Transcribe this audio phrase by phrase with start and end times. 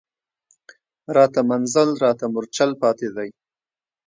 [1.15, 3.29] راته منزل راته مورچل پاتي دی